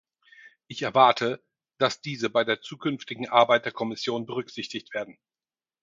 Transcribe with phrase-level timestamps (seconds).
[0.65, 1.43] Ich erwarte,
[1.77, 5.19] dass diese bei der zukünftigen Arbeit der Kommission berücksichtigt werden.